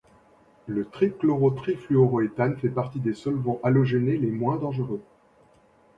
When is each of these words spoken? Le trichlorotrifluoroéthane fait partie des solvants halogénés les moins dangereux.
Le 0.65 0.85
trichlorotrifluoroéthane 0.89 2.57
fait 2.57 2.69
partie 2.71 2.99
des 2.99 3.13
solvants 3.13 3.59
halogénés 3.63 4.17
les 4.17 4.31
moins 4.31 4.57
dangereux. 4.57 5.03